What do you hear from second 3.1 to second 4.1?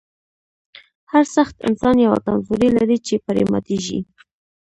پرې ماتیږي